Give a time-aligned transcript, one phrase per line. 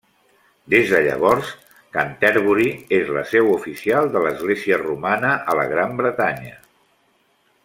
[0.73, 1.51] Des de llavors,
[1.97, 2.67] Canterbury
[2.99, 6.61] és la seu oficial de l'Església romana a la Gran Bretanya.